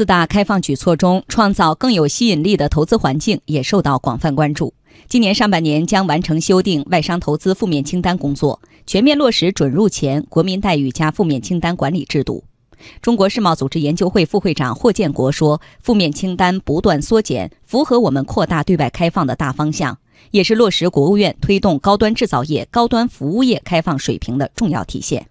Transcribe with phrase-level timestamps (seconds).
[0.00, 4.72] 四大开放举措中创造更有吸引力的投资环境也受到广泛关注。
[5.06, 12.42] 今年上半年将完成修订外商投资负面清单工作全面落实准入前国民待遇加负面清单管理制度。
[13.02, 19.98] 中国世贸组织研究会副会长霍建国说负面清单不断缩减符合我们扩大对外开放的大方向
[20.30, 25.29] 也是落实国务院推动高端制造业高端服务业开放水平的重要体现。